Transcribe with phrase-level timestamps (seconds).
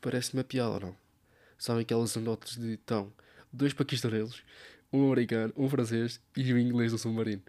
[0.00, 0.96] parece uma piada ou não?
[1.58, 3.12] Sabem aquelas anedotas de então,
[3.52, 4.42] dois paquistaneses,
[4.92, 7.42] um americano, um francês e um inglês no submarino.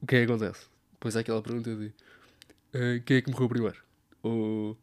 [0.00, 0.66] O que é que acontece?
[0.92, 3.82] Depois há aquela pergunta de uh, quem é que morreu primeiro?
[4.22, 4.78] Ou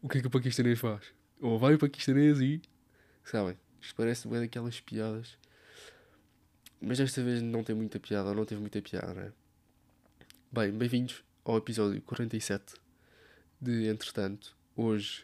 [0.00, 1.02] o que é que o paquistanês faz?
[1.40, 2.62] Ou vai o paquistanês e.
[3.24, 3.56] Sabem?
[3.80, 5.36] Isto parece bem daquelas piadas.
[6.80, 9.32] Mas desta vez não tem muita piada, ou não teve muita piada, né?
[10.50, 12.74] Bem, bem-vindos ao episódio 47
[13.60, 14.56] de Entretanto.
[14.76, 15.22] Hoje,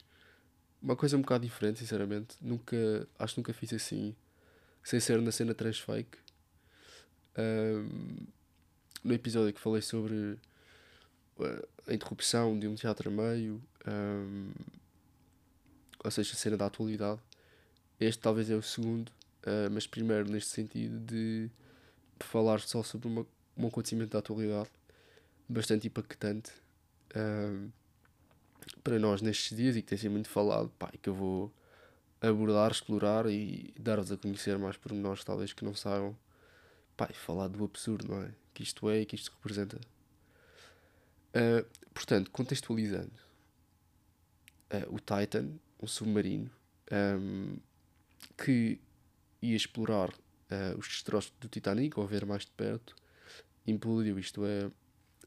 [0.82, 2.37] uma coisa um bocado diferente, sinceramente.
[2.41, 4.14] Nunca, acho que nunca fiz assim,
[4.82, 6.18] sem ser na cena transfake.
[7.37, 8.27] Um,
[9.04, 10.38] no episódio que falei sobre
[11.87, 14.51] a interrupção de um teatro a meio, um,
[16.02, 17.20] ou seja, a cena da atualidade.
[18.01, 21.51] Este talvez é o segundo, uh, mas primeiro neste sentido de
[22.21, 24.71] falar só sobre uma, um acontecimento da atualidade
[25.49, 26.52] bastante impactante
[27.16, 27.71] um,
[28.82, 31.52] para nós nestes dias e que tem sido muito falado, pá, que eu vou
[32.20, 36.16] abordar, explorar e dar-vos a conhecer mais pormenores talvez que não saibam,
[36.96, 38.32] pá, e falar do absurdo, não é?
[38.52, 39.78] Que isto é e que isto representa.
[41.28, 43.12] Uh, portanto, contextualizando,
[44.72, 45.50] uh, o Titan,
[45.80, 46.50] um submarino
[46.90, 47.56] um,
[48.37, 48.80] que
[49.40, 52.96] ia explorar uh, os destroços do Titanic, ou ver mais de perto,
[53.66, 54.70] implodiu, isto é,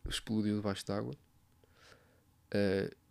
[0.09, 1.15] explodiu debaixo d'água.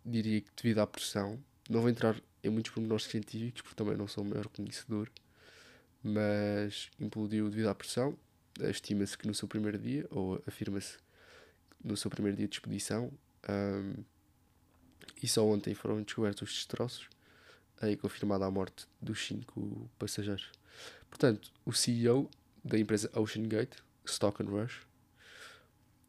[0.05, 4.07] Diria que devido à pressão, não vou entrar em muitos pormenores científicos, porque também não
[4.07, 5.09] sou o maior conhecedor,
[6.03, 8.17] mas implodiu devido à pressão.
[8.59, 10.97] Estima-se que no seu primeiro dia, ou afirma-se
[11.83, 13.11] no seu primeiro dia de expedição.
[13.49, 14.03] Um,
[15.21, 17.07] e só ontem foram descobertos os destroços
[17.83, 20.51] e confirmada a morte dos cinco passageiros.
[21.09, 22.29] Portanto, o CEO
[22.63, 24.81] da empresa Ocean Gate, Stock and Rush,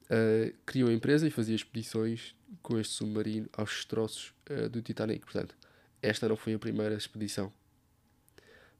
[0.04, 5.24] uh, criou a empresa e fazia expedições com este submarino aos destroços uh, do Titanic.
[5.24, 5.56] Portanto,
[6.00, 7.52] esta não foi a primeira expedição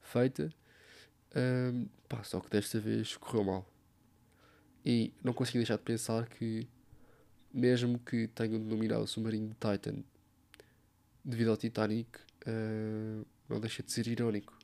[0.01, 0.53] feita,
[1.35, 3.69] um, pá, só que desta vez correu mal.
[4.85, 6.67] E não consegui deixar de pensar que
[7.53, 10.03] mesmo que tenham denominado o submarino de Titan
[11.23, 14.57] devido ao Titanic, uh, não deixa de ser irónico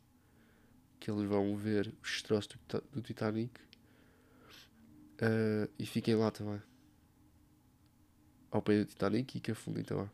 [0.99, 3.57] que eles vão ver os destroços do, do Titanic
[5.21, 6.61] uh, e fiquem lá também
[8.51, 10.09] ao pé do Titanic e que afundem também.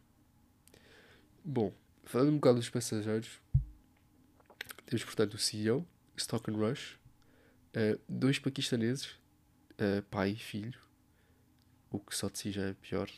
[1.43, 1.73] Bom,
[2.03, 3.39] falando um bocado dos passageiros,
[4.85, 5.85] temos portanto o CEO,
[6.17, 6.97] Stock and Rush,
[7.75, 9.07] uh, dois paquistaneses,
[9.73, 10.79] uh, pai e filho,
[11.91, 13.09] o que só de si já é pior.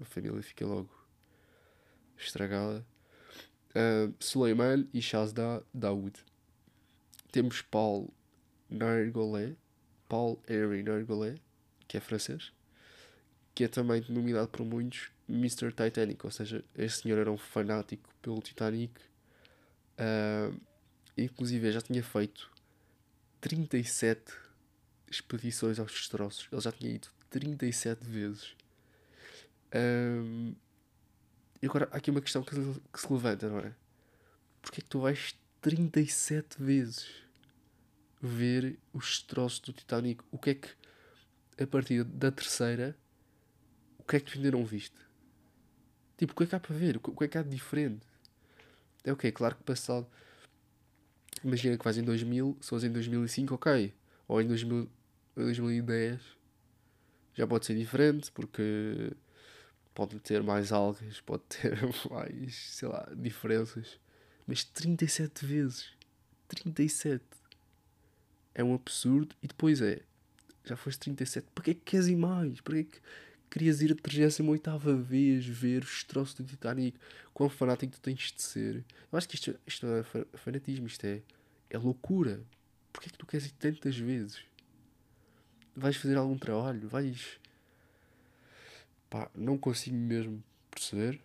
[0.00, 0.90] A família fica logo
[2.16, 2.84] estragada.
[3.70, 6.12] Uh, Suleiman e Shazda Daoud.
[7.30, 8.12] Temos Paul
[8.68, 9.56] Nargolé,
[10.08, 11.36] Paul Henry Nargolé,
[11.88, 12.52] que é francês,
[13.54, 15.72] que é também denominado por muitos Mr.
[15.72, 18.92] Titanic, ou seja, este senhor era um fanático pelo Titanic.
[19.98, 20.58] Uh,
[21.16, 22.50] inclusive já tinha feito
[23.40, 24.32] 37
[25.10, 26.48] expedições aos destroços.
[26.50, 28.56] Ele já tinha ido 37 vezes.
[29.74, 30.54] Um,
[31.60, 33.72] e agora há aqui uma questão que, que se levanta, não é?
[34.60, 37.08] Porquê é que tu vais 37 vezes
[38.20, 40.22] ver os destroços do Titanic?
[40.30, 40.68] O que é que,
[41.60, 42.96] a partir da terceira,
[44.02, 44.96] o que é que tu ainda não viste?
[46.16, 46.96] Tipo, o que é que há para ver?
[46.96, 48.06] O que é que há de diferente?
[49.04, 50.06] É o okay, Claro que passado.
[51.42, 53.94] Imagina que vais em 2000, se em 2005, ok.
[54.28, 54.88] Ou em 2000,
[55.36, 56.20] 2010
[57.34, 59.12] já pode ser diferente porque
[59.94, 61.78] pode ter mais algas, pode ter
[62.10, 63.98] mais, sei lá, diferenças.
[64.46, 65.92] Mas 37 vezes.
[66.48, 67.24] 37.
[68.54, 69.34] É um absurdo.
[69.42, 70.02] E depois é.
[70.64, 71.48] Já foste 37.
[71.54, 72.60] Para que é que queres ir mais?
[72.60, 73.00] Para que é que
[73.52, 76.98] querias ir a 38 vez ver os destroços do Titanic?
[77.34, 78.84] Quão fanático tu tens de ser?
[79.10, 80.02] Eu acho que isto, isto não é
[80.34, 80.86] fanatismo.
[80.86, 81.22] Isto é,
[81.70, 82.42] é loucura.
[82.92, 84.52] Porquê é que tu queres ir tantas vezes?
[85.74, 87.38] vais fazer algum trabalho, vais.
[89.08, 91.20] Pá, não consigo mesmo perceber.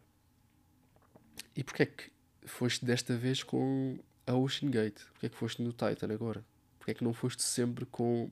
[1.55, 2.11] E porquê é que
[2.45, 4.99] foste desta vez com a Ocean Gate?
[5.11, 6.45] Porquê é que foste no Titan agora?
[6.77, 8.29] Porquê é que não foste sempre com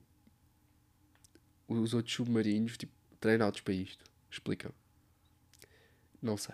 [1.67, 2.93] os outros submarinos, tipo,
[3.25, 4.05] treinados para isto?
[4.29, 4.71] Explica.
[6.21, 6.53] Não sei.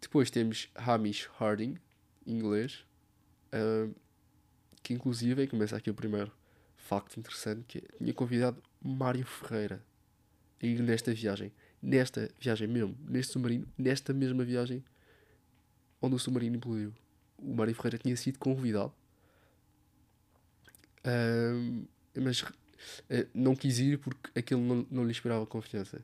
[0.00, 1.76] Depois temos Hamish Harding,
[2.26, 2.86] inglês,
[4.82, 6.32] que inclusive, começa aqui o primeiro,
[6.76, 9.84] facto interessante que é, tinha convidado Mário Ferreira
[10.62, 11.52] a ir nesta viagem.
[11.82, 14.82] Nesta viagem mesmo, neste submarino, nesta mesma viagem
[16.00, 16.94] onde o submarino implodiu.
[17.36, 18.92] O Mário Ferreira tinha sido convidado,
[22.16, 22.42] mas
[23.10, 26.02] uh, não quis ir porque aquilo não, não lhe inspirava confiança.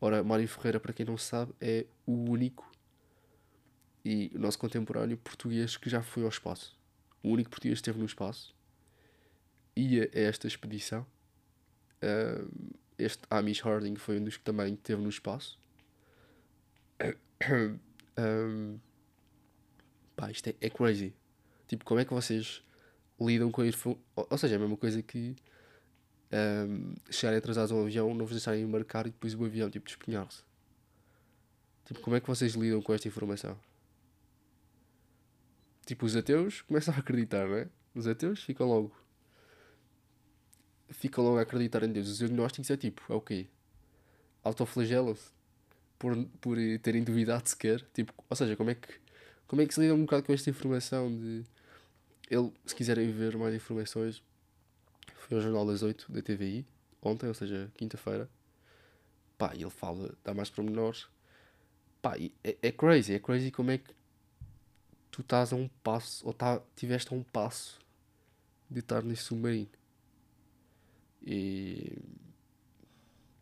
[0.00, 2.70] Ora, Mário Ferreira, para quem não sabe, é o único
[4.04, 6.78] e o nosso contemporâneo português que já foi ao espaço.
[7.22, 8.54] O único português que esteve no espaço
[9.76, 11.06] ia a esta expedição.
[12.02, 12.50] Uh,
[12.98, 15.58] este Amish Harding foi um dos que também esteve no espaço.
[18.18, 18.78] um,
[20.16, 21.14] pá, isto é, é, crazy.
[21.68, 22.62] Tipo, como é que vocês
[23.20, 23.98] lidam com isso?
[24.16, 25.36] Ou seja, é a mesma coisa que
[26.32, 30.42] um, chegarem atrasados ao avião, não vos deixarem embarcar e depois o avião, tipo, despenhar-se.
[31.84, 33.58] Tipo, como é que vocês lidam com esta informação?
[35.86, 37.68] Tipo, os ateus começam a acreditar, não é?
[37.94, 38.92] Os ateus ficam logo.
[40.88, 42.08] Ficam logo a acreditar em Deus.
[42.08, 43.48] Os agnósticos é tipo, é o quê?
[44.44, 45.30] Autoflagelam-se
[45.98, 47.80] por, por terem duvidado sequer.
[47.92, 49.00] Tipo, ou seja, como é que
[49.50, 51.44] como é que se lida um bocado com esta informação de
[52.30, 54.22] ele, se quiserem ver mais informações,
[55.30, 56.66] foi ao Jornal das 8 da TVI,
[57.00, 58.28] ontem, ou seja, quinta-feira.
[59.38, 61.06] Pá, e ele fala, dá mais pormenores.
[62.02, 63.94] Pá, é, é crazy, é crazy como é que
[65.08, 67.78] tu estás a um passo, ou tá, tiveste a um passo
[68.68, 69.70] de estar nesse submarino.
[71.22, 71.96] E.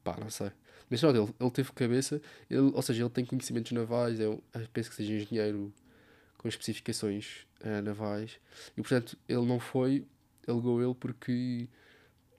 [0.05, 0.53] pá, não sei.
[0.91, 2.21] Mas não, ele, ele teve cabeça,
[2.51, 4.45] ele, ou seja, ele tem conhecimentos navais, eu
[4.75, 5.73] penso que seja engenheiro
[6.37, 8.39] com especificações uh, navais,
[8.77, 10.07] e portanto ele não foi,
[10.51, 11.69] alegou ele porque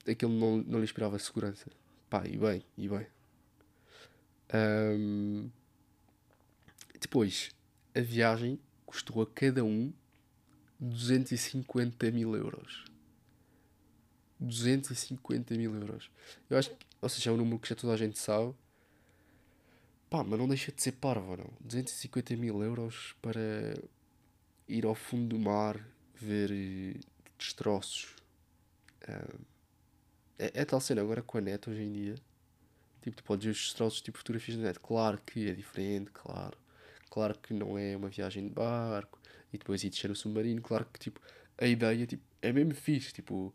[0.08, 1.70] aquilo não, não lhe inspirava segurança.
[2.08, 3.06] Pá, e bem, e bem.
[4.52, 5.48] Um,
[7.00, 7.50] depois,
[7.94, 9.92] a viagem custou a cada um
[10.80, 12.84] 250 mil euros.
[14.40, 16.10] 250 mil euros.
[16.48, 18.54] Eu acho que, ou seja, é um número que já toda a gente sabe.
[20.08, 21.50] Pá, mas não deixa de ser parvo, não?
[21.60, 23.40] 250 mil euros para
[24.66, 25.78] ir ao fundo do mar
[26.14, 26.98] ver
[27.40, 28.14] destroços.
[30.38, 32.14] é, é tal cena agora com a net hoje em dia.
[33.02, 34.78] Tipo, tu podes ver os destroços tipo fotografias na net.
[34.80, 36.56] Claro que é diferente, claro.
[37.10, 39.18] Claro que não é uma viagem de barco
[39.52, 40.60] e depois ir descer o submarino.
[40.62, 41.20] Claro que tipo,
[41.58, 43.12] a ideia tipo, é mesmo fixe.
[43.12, 43.52] Tipo,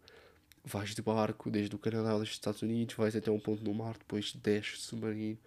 [0.64, 3.98] vais de barco desde o Canadá aos Estados Unidos, vais até um ponto no mar,
[3.98, 5.38] depois desces submarino.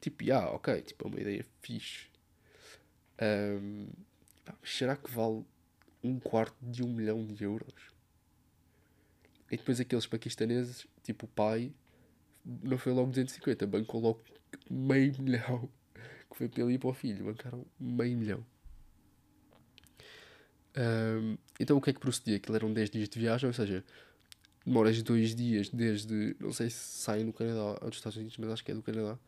[0.00, 2.08] Tipo, ah, yeah, ok, tipo, é uma ideia fixe.
[3.20, 3.88] Um,
[4.62, 5.44] será que vale
[6.06, 7.74] um quarto de um milhão de euros?
[9.50, 11.72] E depois aqueles paquistaneses, tipo o pai,
[12.44, 14.22] não foi logo 250, bancou logo
[14.70, 15.68] meio milhão
[16.30, 17.24] que foi para ele e para o filho.
[17.24, 18.44] Bancaram meio milhão.
[20.76, 22.36] Um, então o que é que procedia?
[22.36, 23.82] Aquilo eram 10 dias de viagem, ou seja,
[24.64, 28.50] demoras dois dias desde, não sei se saem do Canadá ou dos Estados Unidos, mas
[28.50, 29.18] acho que é do Canadá,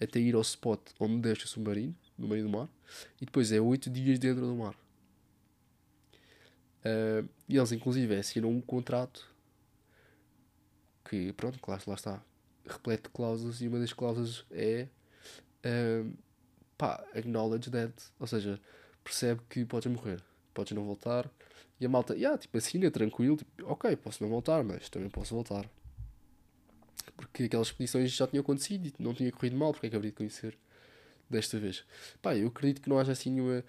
[0.00, 2.68] até ir ao spot onde deixa o submarino, no meio do mar,
[3.20, 4.74] e depois é 8 dias dentro do mar.
[6.86, 9.28] Uh, e eles, inclusive, assinam um contrato
[11.08, 12.22] que, pronto, claro, lá está,
[12.64, 14.86] repleto de cláusulas, e uma das cláusulas é
[15.64, 16.12] uh,
[16.78, 18.60] pá, acknowledge that, ou seja,
[19.02, 20.22] percebe que podes morrer,
[20.54, 21.28] podes não voltar,
[21.80, 25.34] e a malta, yeah, tipo, assina, tranquilo, tipo, ok, posso não voltar, mas também posso
[25.34, 25.68] voltar.
[27.16, 30.10] Porque aquelas expedições já tinham acontecido e não tinha corrido mal, porque é que haveria
[30.10, 30.56] de conhecer
[31.28, 31.84] desta vez?
[32.22, 33.64] Pá, eu acredito que não haja assim nenhuma.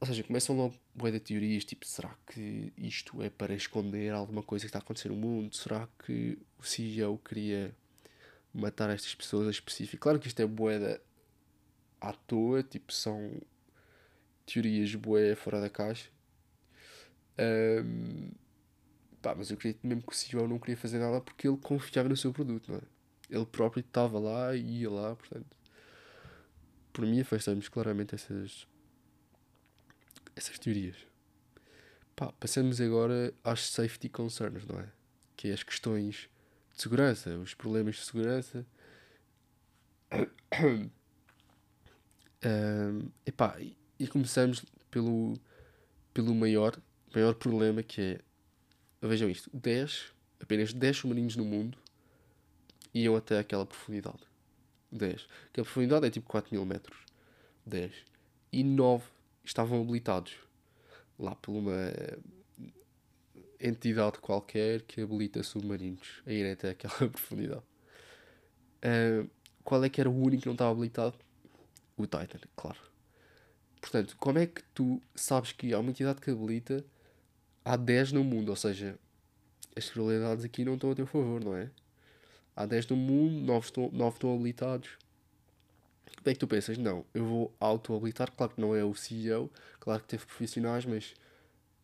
[0.00, 4.42] Ou seja, começam logo bué de teorias, tipo, será que isto é para esconder alguma
[4.42, 5.56] coisa que está a acontecer no mundo?
[5.56, 7.74] Será que o CEO queria
[8.54, 10.00] matar estas pessoas específicas?
[10.00, 11.00] Claro que isto é bué
[12.00, 13.40] à toa, tipo, são
[14.46, 16.08] teorias bué fora da caixa.
[17.38, 18.30] Um,
[19.20, 22.08] pá, mas eu acredito mesmo que o CEO não queria fazer nada porque ele confiava
[22.08, 22.82] no seu produto, não é?
[23.30, 25.56] Ele próprio estava lá e ia lá, portanto.
[26.92, 28.66] Por mim, afastamos claramente essas,
[30.38, 30.96] essas teorias.
[32.16, 34.88] Pá, passamos agora às safety concerns, não é?
[35.36, 36.28] Que é as questões
[36.74, 38.66] de segurança, os problemas de segurança.
[42.40, 43.58] Um, epá,
[43.98, 45.34] e começamos pelo,
[46.14, 46.80] pelo maior,
[47.12, 48.20] maior problema que é.
[49.02, 51.76] Vejam isto: 10, apenas 10 submarinos no mundo
[52.94, 54.22] iam até aquela profundidade.
[54.92, 55.26] 10.
[55.48, 56.96] Aquela profundidade é tipo 4 mil metros.
[57.66, 57.92] 10.
[58.52, 59.04] E 9
[59.48, 60.34] estavam habilitados
[61.18, 61.92] lá por uma
[63.60, 67.62] entidade qualquer que habilita submarinos a ir até aquela profundidade.
[68.84, 69.28] Uh,
[69.64, 71.14] qual é que era o único que não estava habilitado?
[71.98, 72.78] o Titan, claro.
[73.80, 76.84] Portanto, como é que tu sabes que há uma entidade que habilita,
[77.64, 78.98] há 10 no mundo, ou seja,
[79.76, 81.70] as probabilidades aqui não estão a teu favor, não é?
[82.56, 84.90] Há 10 no mundo, 9 estão, 9 estão habilitados.
[86.24, 86.76] É que tu pensas?
[86.78, 91.14] Não, eu vou auto-habilitar, claro que não é o CEO, claro que teve profissionais, mas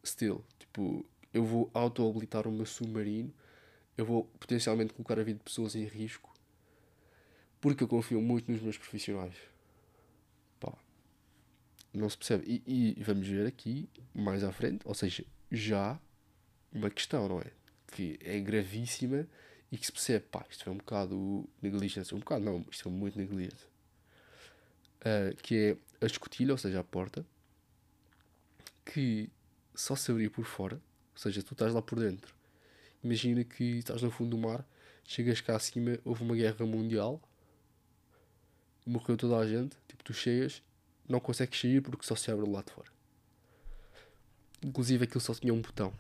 [0.05, 3.33] still, tipo, eu vou auto-habilitar o meu submarino,
[3.97, 6.33] eu vou potencialmente colocar a vida de pessoas em risco,
[7.61, 9.35] porque eu confio muito nos meus profissionais.
[11.95, 12.63] não se percebe.
[12.67, 15.99] E, e vamos ver aqui, mais à frente, ou seja, já
[16.73, 17.53] uma questão, não é?
[17.93, 19.27] Que é gravíssima
[19.71, 22.93] e que se percebe, pá, isto foi um bocado negligência, um bocado não, isto foi
[22.93, 23.69] muito negligente.
[25.05, 27.27] Uh, que é a escotilha, ou seja, a porta,
[28.85, 29.29] que
[29.75, 30.77] só se abria por fora,
[31.13, 32.35] ou seja, tu estás lá por dentro.
[33.03, 34.67] Imagina que estás no fundo do mar,
[35.05, 37.21] chegas cá acima, houve uma guerra mundial,
[38.87, 40.63] morreu toda a gente, tipo, tu chegas,
[41.09, 42.89] não consegues sair porque só se abre lá de fora.
[44.63, 45.93] Inclusive aquilo só tinha um botão.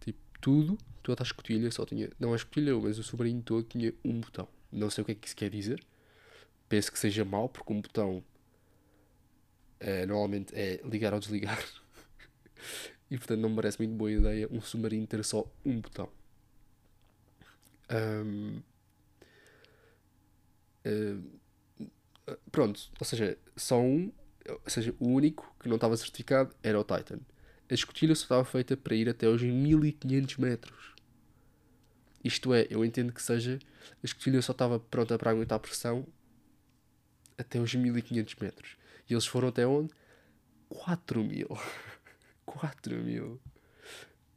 [0.00, 2.10] Tipo, tudo, toda a escotilha só tinha.
[2.20, 4.46] Não a escotilha, mas o submarino todo tinha um botão.
[4.70, 5.82] Não sei o que é que isso quer dizer.
[6.68, 8.24] Penso que seja mau, porque um botão
[9.78, 11.58] é, normalmente é ligar ou desligar.
[13.10, 16.08] e portanto não me parece muito boa ideia um submarino ter só um botão.
[17.90, 18.60] Um,
[20.84, 21.36] uh,
[22.50, 24.12] pronto, ou seja, só um,
[24.48, 27.20] ou seja, o único que não estava certificado era o Titan.
[27.70, 30.94] A escotilha só estava feita para ir até aos 1500 metros.
[32.22, 33.58] Isto é, eu entendo que seja,
[34.02, 36.06] a escotilha só estava pronta para aguentar a pressão
[37.38, 38.76] até aos 1500 metros.
[39.08, 39.92] E eles foram até onde?
[40.68, 41.48] 4000.
[42.44, 43.40] 4000.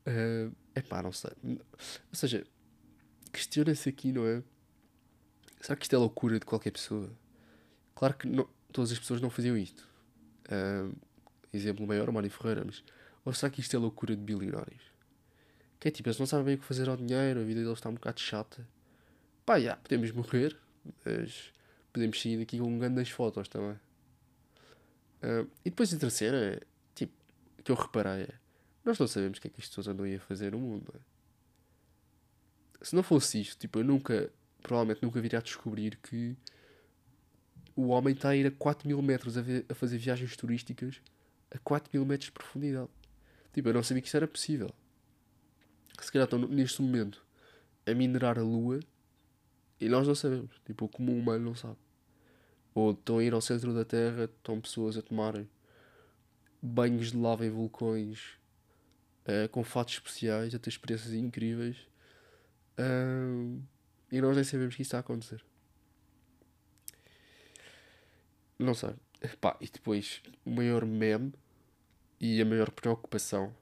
[0.07, 1.31] Uh, epá, não sei.
[1.43, 2.45] Ou seja,
[3.31, 4.43] questiona-se aqui, não é?
[5.61, 7.11] Será que isto é loucura de qualquer pessoa?
[7.95, 9.87] Claro que não, todas as pessoas não faziam isto.
[10.45, 10.95] Uh,
[11.53, 12.83] exemplo maior, Mário Ferreira, mas.
[13.25, 14.81] Ou será que isto é loucura de bilionários?
[15.79, 17.77] Que é tipo, eles não sabem bem o que fazer ao dinheiro, a vida deles
[17.77, 18.67] está um bocado chata.
[19.45, 20.57] Pá, já, podemos morrer,
[21.05, 21.51] mas
[21.91, 23.77] podemos sair daqui com grandes fotos também.
[25.21, 26.61] Uh, e depois a terceira,
[26.95, 27.13] tipo,
[27.63, 28.33] que eu reparei é,
[28.85, 30.93] nós não sabemos o que é que as pessoas andam a fazer no mundo.
[30.95, 32.85] É?
[32.85, 34.31] Se não fosse isto, tipo, eu nunca,
[34.61, 36.35] provavelmente nunca viria a descobrir que
[37.75, 41.01] o homem está a ir a 4 mil metros a, a fazer viagens turísticas
[41.51, 42.89] a 4 mil metros de profundidade.
[43.53, 44.69] Tipo, eu não sabia que isso era possível.
[45.99, 47.25] Se calhar estão neste momento
[47.85, 48.79] a minerar a lua
[49.79, 50.59] e nós não sabemos.
[50.65, 51.77] Tipo, o comum humano não sabe.
[52.73, 55.49] Ou estão a ir ao centro da Terra, estão pessoas a tomarem
[56.61, 58.37] banhos de lava em vulcões
[59.25, 61.77] uh, com fatos especiais, a ter experiências incríveis.
[62.77, 63.61] Uh,
[64.11, 65.43] e nós nem sabemos que isso está a acontecer.
[68.57, 68.93] Não sei.
[69.39, 71.33] Pá, e depois, o maior meme
[72.19, 73.55] e a maior preocupação.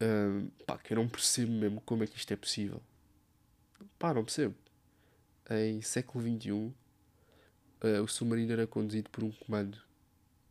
[0.00, 2.82] Uh, pá, que eu não percebo mesmo como é que isto é possível.
[3.98, 4.54] Pá, não percebo.
[5.50, 6.74] Em século XXI uh,
[8.02, 9.78] o submarino era conduzido por um comando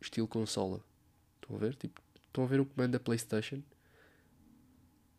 [0.00, 0.82] estilo consola.
[1.40, 1.74] Estão a ver?
[1.76, 3.62] Tipo, estão a ver o comando da Playstation?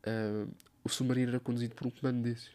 [0.05, 0.51] Uh,
[0.83, 2.51] o submarino era conduzido por um comando desses.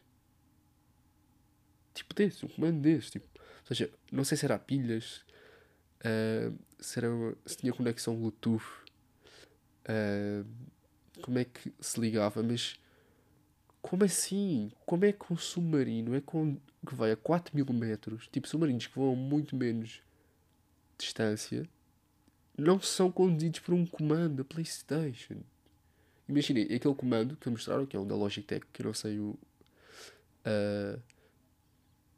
[1.94, 3.10] Tipo desses, um comando desses.
[3.10, 5.24] Tipo, ou seja, não sei se era pilhas,
[6.00, 7.08] uh, se, era,
[7.46, 8.64] se tinha conexão Bluetooth,
[9.88, 10.46] uh,
[11.22, 12.78] como é que se ligava, mas
[13.82, 14.70] como assim?
[14.86, 18.86] Como é que um submarino é com, que vai a 4 mil metros, tipo submarinos
[18.86, 20.00] que voam muito menos
[20.96, 21.68] distância,
[22.56, 25.42] não são conduzidos por um comando da PlayStation?
[26.28, 29.36] Imaginei, aquele comando que mostraram, que é um da Logitech, que eu não sei o.
[30.46, 31.02] Uh,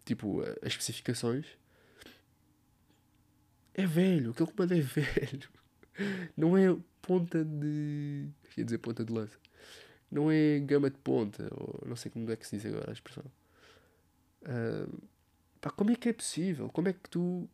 [0.05, 1.47] tipo, uh, as especificações.
[3.73, 5.49] É velho, aquele comando é velho.
[6.37, 8.29] Não é ponta de.
[8.55, 9.44] Quer dizer, ponta de lança
[10.15, 12.93] não é gama de ponta, ou não sei como é que se diz agora a
[12.93, 13.25] expressão.
[14.43, 15.03] Uh,
[15.61, 16.69] pá, como é que é possível?
[16.71, 17.49] Como é que tu.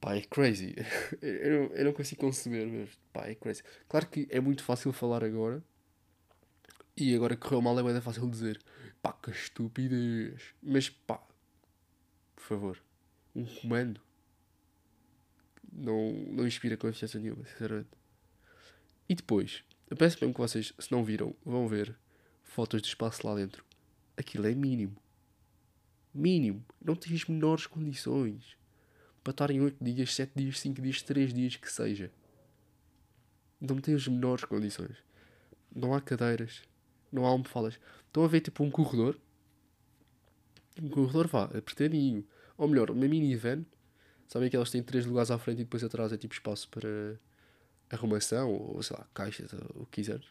[0.00, 0.74] Pá, é crazy.
[1.22, 2.96] eu, não, eu não consigo conceber mesmo.
[3.12, 3.62] Pá, é crazy.
[3.88, 5.62] Claro que é muito fácil falar agora.
[6.96, 8.60] E agora correu mal é muito fácil dizer.
[9.00, 10.54] Pá, que estupidez.
[10.60, 11.22] Mas pá,
[12.34, 12.82] por favor,
[13.34, 14.00] um comando
[15.72, 17.90] não, não inspira confiança nenhuma, sinceramente.
[19.08, 21.94] E depois, eu peço mesmo que vocês, se não viram, vão ver
[22.42, 23.62] fotos do espaço lá dentro.
[24.16, 24.96] Aquilo é mínimo.
[26.14, 26.64] Mínimo.
[26.82, 28.56] Não tens as menores condições
[29.22, 32.10] para estarem 8 dias, 7 dias, 5 dias, 3 dias que seja.
[33.60, 34.96] Não tens as menores condições.
[35.76, 36.62] Não há cadeiras.
[37.12, 37.78] Não há almofadas.
[38.06, 39.18] Estão a ver tipo um corredor.
[40.82, 42.26] Um corredor vá, apertadinho.
[42.56, 43.62] Ou melhor, uma minivan.
[44.26, 47.20] Sabem que elas têm 3 lugares à frente e depois atrás é tipo espaço para
[47.92, 50.26] arrumação, ou sei lá, caixas, ou o que quiseres.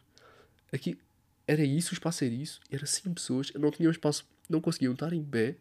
[0.72, 0.98] Aqui
[1.46, 5.12] era isso, o espaço era isso, era 100 pessoas, não tinham espaço, não conseguiam estar
[5.12, 5.56] em pé,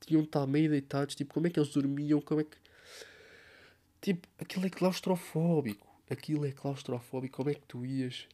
[0.00, 2.56] tinham de estar meio deitados, tipo, como é que eles dormiam, como é que.
[4.00, 8.28] Tipo, aquilo é claustrofóbico, aquilo é claustrofóbico, como é que tu ias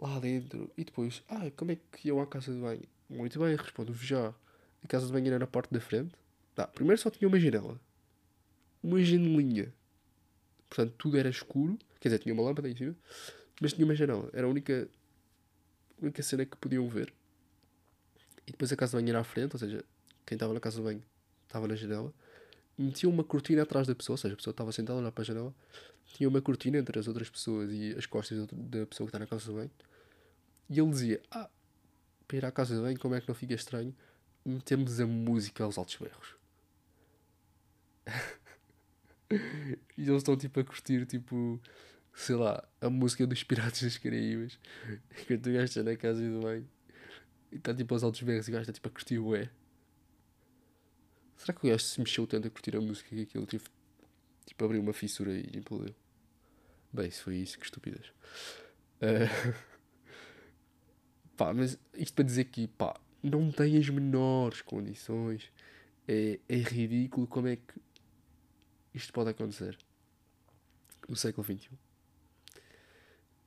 [0.00, 2.82] lá dentro e depois, ah, como é que iam à casa de banho?
[3.08, 4.34] Muito bem, respondo-vos já.
[4.82, 6.14] A casa de banho era na parte da frente.
[6.54, 7.80] Tá, primeiro só tinha uma janela.
[8.82, 9.72] uma janelinha.
[10.72, 11.78] Portanto, tudo era escuro.
[12.00, 12.96] Quer dizer, tinha uma lâmpada em cima,
[13.60, 14.30] mas tinha uma janela.
[14.32, 14.88] Era a única,
[16.00, 17.12] única cena que podiam ver.
[18.46, 19.84] E depois a casa de banho era à frente, ou seja,
[20.24, 21.02] quem estava na casa de banho
[21.46, 22.10] estava na janela.
[22.78, 25.24] Metia uma cortina atrás da pessoa, ou seja, a pessoa estava sentada lá para a
[25.26, 25.54] janela.
[26.06, 29.26] Tinha uma cortina entre as outras pessoas e as costas da pessoa que está na
[29.26, 29.70] casa de banho.
[30.70, 31.50] E ele dizia: Ah,
[32.26, 33.94] para ir à casa de banho, como é que não fica estranho?
[34.42, 36.34] Metemos a música aos altos berros.
[39.96, 41.60] e eles estão tipo a curtir, tipo,
[42.14, 44.58] sei lá, a música dos Piratas das Caraíbas.
[45.22, 46.68] Enquanto o gajo está na casa de banho
[47.50, 49.50] e está tipo aos altos berros e o gajo está tipo a curtir o é.
[51.36, 53.68] Será que o gajo se mexeu tanto a curtir a música que aquilo tipo,
[54.46, 55.94] tipo abriu uma fissura e implodiu?
[56.92, 58.12] Bem, se foi isso, que estupidez.
[59.00, 59.54] Uh...
[61.36, 65.50] pá, mas isto para dizer que, pá, não tem as menores condições.
[66.06, 67.80] É, é ridículo como é que
[68.94, 69.78] isto pode acontecer
[71.08, 71.68] no século XXI.
[71.68, 71.78] Uh,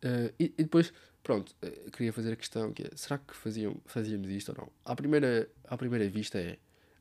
[0.04, 3.78] eh, e, e, depois, pronto, uh, queria fazer a questão que é, será que faziam,
[3.86, 4.72] fazíamos isto ou não?
[4.84, 6.58] À primeira, à primeira vista é,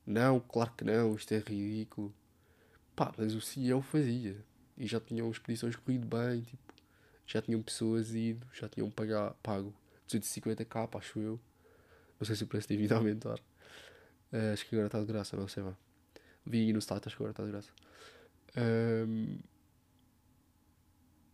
[0.06, 2.14] não, claro que não, isto é ridículo.
[2.94, 4.36] Pá, mas o CEO fazia.
[4.76, 6.74] E já tinham expedições corrido bem, tipo,
[7.26, 9.74] já tinham pessoas ido, já tinham pagar, pago
[10.08, 11.40] 250k, acho eu.
[12.18, 13.38] Não sei se o preço tem vindo a aumentar.
[14.32, 15.76] Uh, acho que agora está de graça, não sei lá.
[16.44, 17.70] Vi no acho que agora está de graça.
[18.56, 19.38] Um,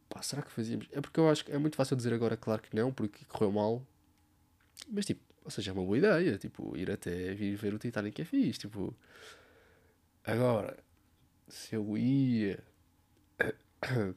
[0.09, 0.89] pá, será que fazíamos?
[0.93, 3.53] É porque eu acho que é muito fácil dizer agora, claro que não, porque correu
[3.53, 3.87] mal.
[4.89, 6.39] Mas tipo, ou seja, é uma boa ideia.
[6.39, 8.61] Tipo, ir até vir ver o Titanic é fixe.
[8.61, 8.95] Tipo,
[10.25, 10.79] agora,
[11.49, 12.63] se eu ia.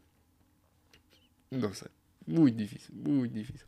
[1.51, 1.89] Não sei.
[2.25, 3.67] Muito difícil, muito difícil.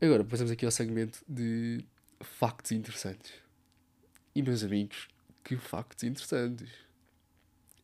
[0.00, 1.84] Agora, passamos aqui ao segmento de
[2.20, 3.32] factos interessantes.
[4.34, 5.08] E, meus amigos,
[5.42, 6.70] que factos interessantes.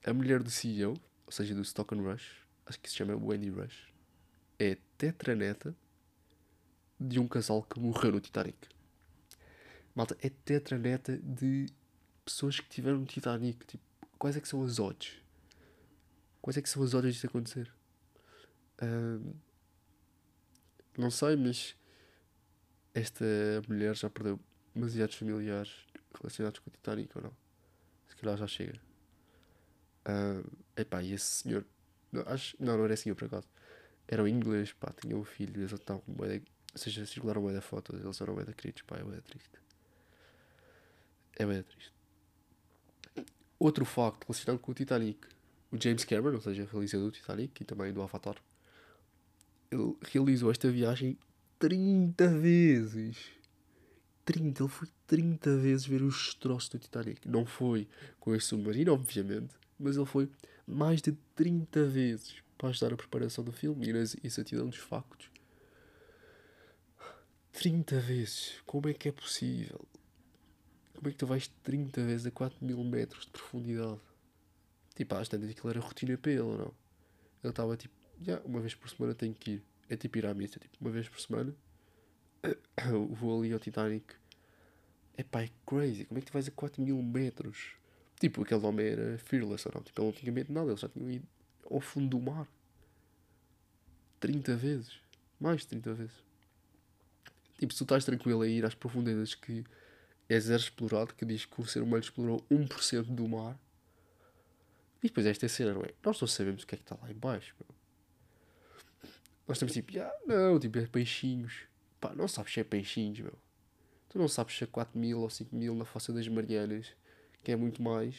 [0.05, 0.95] A mulher do CEO,
[1.27, 3.93] ou seja, do Stock and Rush, acho que se chama Wendy Rush,
[4.59, 5.77] é tetraneta
[6.99, 8.69] de um casal que morreu no Titanic.
[9.95, 11.67] Malta, é tetraneta de
[12.25, 13.67] pessoas que tiveram no Titanic.
[13.67, 13.85] Tipo,
[14.19, 15.21] quais é que são as odds?
[16.41, 17.73] Quais é que são as odds disso acontecer?
[18.83, 19.35] Uh,
[20.97, 21.77] não sei, mas
[22.95, 23.25] esta
[23.69, 24.41] mulher já perdeu
[24.75, 27.37] demasiados familiares relacionados com o Titanic ou não?
[28.09, 28.90] Se calhar já chega.
[30.07, 31.65] Uh, epá, e esse senhor.
[32.11, 33.49] Não, acho, não, não era senhor por acaso.
[34.09, 36.43] Era o inglês, pá, tinha um filho, eles estavam com moeda.
[36.73, 39.51] Ou seja, circularam moeda fotos, eles eram moeda queridos, pá, é moeda triste.
[41.39, 41.93] É moeda triste.
[43.59, 45.29] Outro facto relacionado com o Titanic.
[45.71, 48.37] O James Cameron, ou seja, realizador do Titanic e também do Avatar,
[49.71, 51.17] ele realizou esta viagem
[51.59, 53.17] 30 vezes.
[54.25, 57.29] 30, ele foi 30 vezes ver os destroços do Titanic.
[57.29, 57.87] Não foi
[58.19, 60.29] com esse submarino, obviamente, mas ele foi
[60.67, 65.31] mais de 30 vezes para ajudar a preparação do filme e na exatidão dos factos.
[67.53, 68.61] 30 vezes.
[68.67, 69.87] Como é que é possível?
[70.95, 74.01] Como é que tu vais 30 vezes a 4 mil metros de profundidade?
[74.95, 76.75] Tipo, às tantas aquilo era rotina para ele ou não?
[77.43, 79.63] Ele estava tipo, já, uma vez por semana tenho que ir.
[79.89, 81.55] É tipo ir à missa, tipo, uma vez por semana.
[83.13, 84.15] Vou ali ao Titanic.
[85.17, 86.05] É pá, é crazy.
[86.05, 87.80] Como é que tu vais a 4 mil metros?
[88.21, 89.83] Tipo, aquele homem era fearless não?
[89.83, 91.27] Tipo, ele não tinha medo de nada, ele já tinha ido
[91.69, 92.47] ao fundo do mar.
[94.21, 95.01] 30 vezes.
[95.41, 96.23] Mais de 30 vezes.
[97.59, 99.65] Tipo, se tu estás tranquilo a ir às profundezas que
[100.29, 103.59] é zero explorado, que diz que o ser humano explorou 1% do mar.
[105.03, 105.95] E depois esta é a cena, não é?
[106.05, 107.75] Nós não sabemos o que é que está lá em baixo, meu.
[109.49, 111.63] Nós estamos tipo, ah, não, tipo, é peixinhos.
[111.99, 113.39] Pá, não sabes se é peixinhos, meu.
[114.11, 116.93] Tu não sabes se é 4 mil ou 5 mil na fossa das Marianas,
[117.43, 118.15] que é muito mais.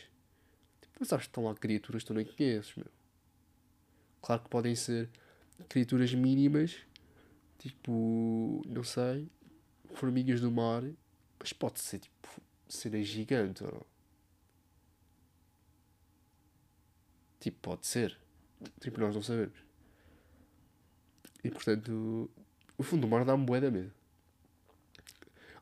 [0.82, 2.88] Tipo, não sabes que estão lá criaturas que tu nem conheces, meu.
[4.22, 5.10] Claro que podem ser
[5.68, 6.78] criaturas mínimas,
[7.58, 9.28] tipo, não sei,
[9.94, 10.84] formigas do mar,
[11.40, 12.30] mas pode ser tipo
[12.68, 13.86] cena gigante ou não?
[17.40, 18.18] Tipo, pode ser.
[18.80, 19.58] Tipo, nós não sabemos.
[21.44, 22.30] E portanto,
[22.78, 23.92] o fundo do mar dá-me bué da medo.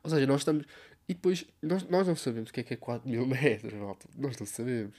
[0.02, 0.66] Ou seja, nós estamos.
[1.10, 4.08] E depois, nós, nós não sabemos o que é que é 4 mil metros, malta.
[4.16, 4.94] Nós não sabemos.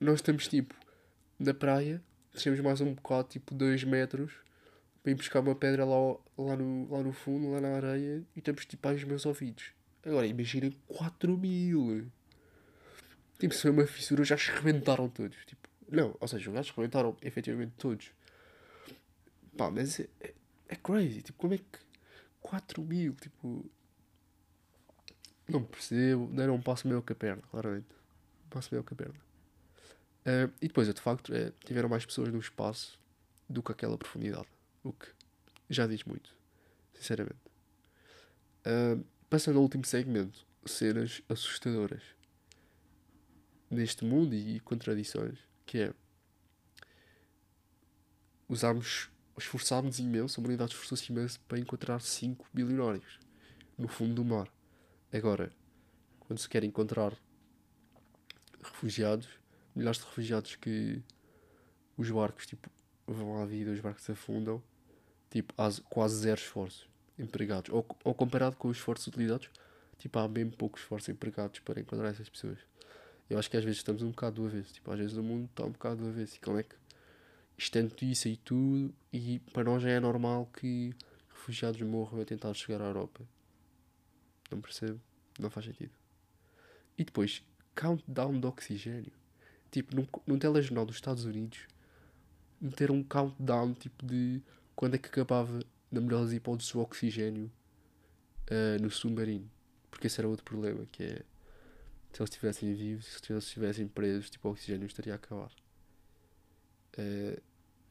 [0.00, 0.74] Nós estamos tipo
[1.38, 4.32] na praia, descemos mais um bocado, tipo 2 metros,
[5.02, 8.38] para ir buscar uma pedra lá, lá, no, lá no fundo, lá na areia, e
[8.38, 9.64] estamos tipo aos meus ouvidos.
[10.02, 12.10] Agora imaginem 4 mil.
[13.38, 15.36] Tipo, se foi uma fissura, já se rebentaram todos.
[15.44, 18.10] Tipo, não, ou seja, já se rebentaram efetivamente todos.
[19.58, 20.32] Pá, mas é, é,
[20.70, 21.20] é crazy.
[21.20, 21.78] Tipo, como é que
[22.40, 23.14] 4 mil?
[23.16, 23.70] Tipo,
[25.52, 26.28] não percebo.
[26.32, 27.88] Não, não passo meio com a perna, claramente.
[28.50, 29.14] Passo meio com a perna.
[30.24, 32.98] Uh, e depois, de facto, é, tiveram mais pessoas no espaço
[33.48, 34.46] do que aquela profundidade.
[34.84, 35.08] O que
[35.68, 36.34] já diz muito,
[36.94, 37.40] sinceramente.
[38.66, 42.02] Uh, passando ao último segmento, cenas assustadoras
[43.70, 45.94] neste mundo e contradições, que é
[48.48, 53.18] usámos, esforçámos imenso, a humanidade esforçou-se imenso para encontrar 5 bilionários
[53.78, 54.48] no fundo do mar.
[55.12, 55.52] Agora,
[56.20, 57.14] quando se quer encontrar
[58.62, 59.28] refugiados,
[59.74, 61.02] milhares de refugiados que
[61.96, 62.70] os barcos tipo,
[63.06, 64.62] vão à vida, os barcos afundam,
[65.30, 67.70] tipo, há quase zero esforços empregados.
[67.70, 69.50] Ou, ou comparado com os esforços utilizados,
[69.98, 72.58] tipo, há bem poucos esforços empregados para encontrar essas pessoas.
[73.28, 74.72] Eu acho que às vezes estamos um bocado do avesso.
[74.72, 76.36] Tipo, às vezes o mundo está um bocado do avesso.
[76.36, 76.74] E como é que
[77.74, 80.92] é notícia e tudo, e para nós já é normal que
[81.28, 83.22] refugiados morram a tentar chegar à Europa.
[84.52, 85.00] Não percebo?
[85.38, 85.92] Não faz sentido.
[86.96, 87.42] E depois,
[87.74, 89.12] countdown de oxigênio.
[89.70, 91.66] Tipo, num, num telejornal dos Estados Unidos,
[92.60, 94.42] meteram um countdown tipo de
[94.76, 95.60] quando é que acabava,
[95.90, 97.50] na melhor das hipóteses, o oxigênio
[98.50, 99.50] uh, no submarino.
[99.90, 101.24] Porque esse era outro problema, que é
[102.12, 105.50] se eles estivessem vivos, se eles estivessem presos, tipo, o oxigênio estaria a acabar.
[106.98, 107.40] Uh,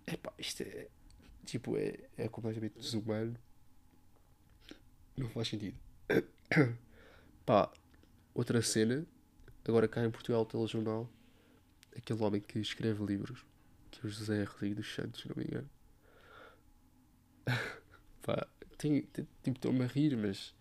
[0.05, 0.87] epá, isto é.
[1.45, 3.35] Tipo, é, é completamente desumano.
[5.17, 5.77] Não faz sentido.
[7.45, 7.71] Pá,
[8.33, 9.05] outra cena.
[9.67, 11.09] Agora cá em Portugal, telejornal.
[11.95, 13.45] Aquele homem que escreve livros.
[13.89, 15.69] Que é o José Rodrigues dos Santos, se não me engano.
[18.21, 20.53] Pá, tem, tipo, estou-me a rir, mas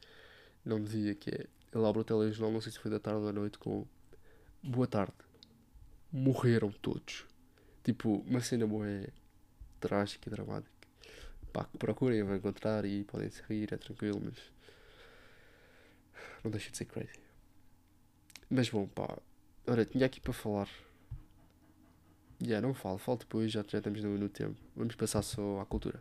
[0.64, 1.46] não dizia que é.
[1.72, 3.86] Ele abre o telejornal, não sei se foi da tarde ou da noite, com
[4.62, 5.14] Boa tarde.
[6.12, 7.24] Morreram todos.
[7.82, 9.08] Tipo, uma cena boa é
[9.80, 10.70] trágica e dramática.
[11.50, 14.34] Pá, procurem, vão encontrar e podem se rir, é tranquilo, mas.
[16.42, 17.18] Não deixa de ser crazy.
[18.48, 19.18] Mas bom, pá.
[19.66, 20.68] Ora, tinha aqui para falar.
[22.40, 24.56] Já, yeah, não falo, falo depois, já, já estamos no, no tempo.
[24.74, 26.00] Vamos passar só à cultura.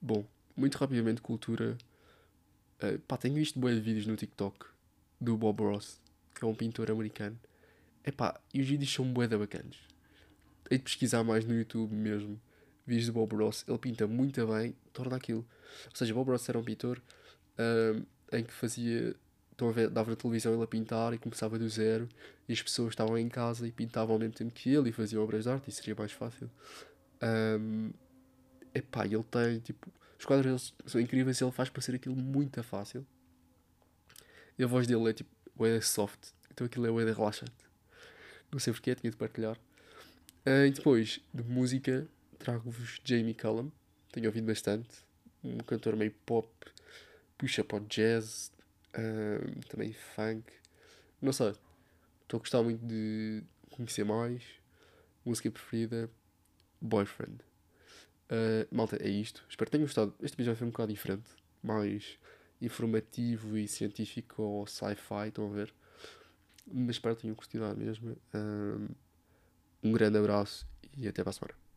[0.00, 0.24] Bom,
[0.56, 1.76] muito rapidamente, cultura.
[2.82, 4.66] Uh, pá, tenho visto boas vídeos no TikTok
[5.20, 6.00] do Bob Ross,
[6.34, 7.38] que é um pintor americano.
[8.04, 9.76] Epá, e os vídeos são bué bacanas.
[10.70, 12.40] Hei de pesquisar mais no YouTube mesmo.
[12.86, 13.64] Vídeos do Bob Ross.
[13.68, 15.46] Ele pinta muito bem, torna aquilo.
[15.86, 17.00] Ou seja, Bob Ross era um pintor
[17.58, 19.14] uh, em que fazia.
[19.52, 22.08] Estão a ver, dava na televisão ele a pintar e começava do zero.
[22.48, 25.22] E as pessoas estavam em casa e pintavam ao mesmo tempo que ele e faziam
[25.22, 26.50] obras de arte e seria mais fácil.
[27.22, 27.90] Um,
[28.74, 29.88] epá, ele tem tipo.
[30.18, 33.06] Os quadros são incríveis ele faz parecer aquilo muito fácil.
[34.58, 35.30] E a voz dele é tipo,
[35.64, 36.32] é soft.
[36.50, 37.52] Então aquilo é de relaxante.
[38.50, 39.56] Não sei porquê, tinha de partilhar.
[40.46, 42.06] Uh, e depois, de música,
[42.40, 43.70] trago-vos Jamie Cullum.
[44.10, 44.88] Tenho ouvido bastante.
[45.44, 46.48] Um cantor meio pop,
[47.38, 48.50] puxa para o jazz,
[49.68, 50.50] também funk.
[51.22, 51.54] Não sei.
[52.22, 54.42] Estou a gostar muito de conhecer mais.
[55.24, 56.10] Música preferida,
[56.80, 57.42] Boyfriend.
[58.30, 59.44] Uh, malta, é isto.
[59.48, 60.14] Espero que tenham gostado.
[60.20, 61.30] Este vai ser um bocado diferente.
[61.62, 62.18] Mais
[62.60, 65.74] informativo e científico ou sci-fi, estão a ver?
[66.66, 68.16] Mas espero que tenham gostado mesmo.
[69.82, 71.69] Um grande abraço e até para a semana.